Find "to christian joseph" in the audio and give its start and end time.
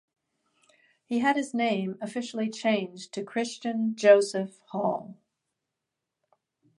3.13-4.59